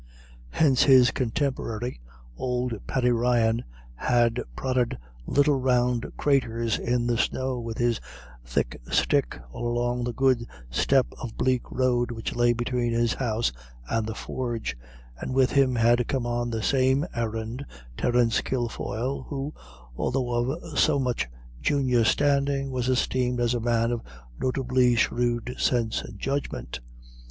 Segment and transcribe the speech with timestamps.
[0.49, 1.99] Hence his contemporary,
[2.35, 3.63] old Paddy Ryan,
[3.93, 8.01] had prodded little round craters in the snow with his
[8.43, 13.51] thick stick all along the good step of bleak road which lay between his house
[13.91, 14.75] and the forge,
[15.19, 17.63] and with him had come on the same errand
[17.95, 19.53] Terence Kilfoyle, who,
[19.95, 21.27] although of so much
[21.61, 24.01] junior standing, was esteemed as a man of
[24.39, 26.79] notably shrewd sense and judgment.